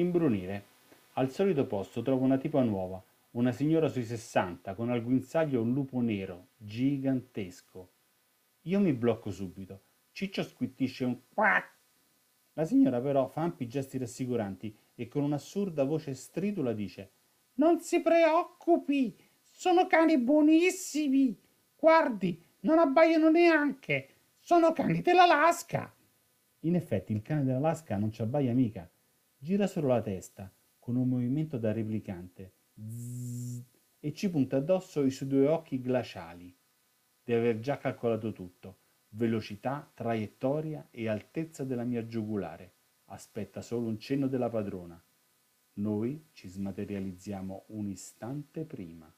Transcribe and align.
Imbrunire. 0.00 0.64
Al 1.14 1.32
solito 1.32 1.66
posto 1.66 2.02
trovo 2.02 2.24
una 2.24 2.38
tipa 2.38 2.62
nuova, 2.62 3.02
una 3.32 3.50
signora 3.50 3.88
sui 3.88 4.04
60, 4.04 4.74
con 4.74 4.90
al 4.90 5.02
guinzaglio 5.02 5.60
un 5.60 5.72
lupo 5.72 6.00
nero, 6.00 6.50
gigantesco. 6.56 7.90
Io 8.62 8.78
mi 8.78 8.92
blocco 8.92 9.32
subito. 9.32 9.80
Ciccio 10.12 10.44
squittisce 10.44 11.04
un 11.04 11.18
quack. 11.34 11.76
La 12.52 12.64
signora 12.64 13.00
però 13.00 13.26
fa 13.26 13.42
ampi 13.42 13.66
gesti 13.66 13.98
rassicuranti 13.98 14.72
e 14.94 15.08
con 15.08 15.24
un'assurda 15.24 15.82
voce 15.82 16.14
stridula 16.14 16.72
dice 16.72 17.10
Non 17.54 17.80
si 17.80 18.00
preoccupi, 18.00 19.16
sono 19.40 19.88
cani 19.88 20.16
buonissimi. 20.16 21.36
Guardi, 21.76 22.40
non 22.60 22.78
abbaiano 22.78 23.30
neanche. 23.30 24.08
Sono 24.38 24.72
cani 24.72 25.02
dell'Alaska. 25.02 25.92
In 26.60 26.76
effetti 26.76 27.12
il 27.12 27.22
cane 27.22 27.42
dell'Alaska 27.42 27.96
non 27.96 28.12
ci 28.12 28.22
abbaia 28.22 28.54
mica. 28.54 28.88
Gira 29.40 29.68
solo 29.68 29.86
la 29.86 30.02
testa, 30.02 30.52
con 30.80 30.96
un 30.96 31.08
movimento 31.08 31.58
da 31.58 31.70
replicante. 31.70 32.54
Zzz, 32.74 33.64
e 34.00 34.12
ci 34.12 34.28
punta 34.30 34.56
addosso 34.56 35.04
i 35.04 35.12
suoi 35.12 35.28
due 35.28 35.46
occhi 35.46 35.80
glaciali. 35.80 36.52
Deve 37.22 37.50
aver 37.50 37.60
già 37.60 37.78
calcolato 37.78 38.32
tutto. 38.32 38.78
Velocità, 39.10 39.88
traiettoria 39.94 40.88
e 40.90 41.08
altezza 41.08 41.62
della 41.62 41.84
mia 41.84 42.04
giugulare. 42.04 42.72
Aspetta 43.06 43.62
solo 43.62 43.86
un 43.86 44.00
cenno 44.00 44.26
della 44.26 44.48
padrona. 44.48 45.00
Noi 45.74 46.30
ci 46.32 46.48
smaterializziamo 46.48 47.66
un 47.68 47.88
istante 47.90 48.64
prima. 48.64 49.12